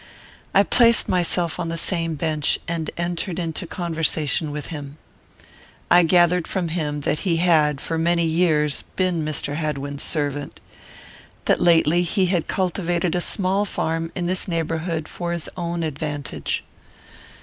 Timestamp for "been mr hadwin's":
8.95-10.01